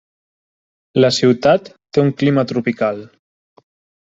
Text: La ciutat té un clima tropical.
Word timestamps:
La 1.05 1.11
ciutat 1.17 1.69
té 1.75 2.03
un 2.05 2.09
clima 2.23 2.45
tropical. 2.53 3.05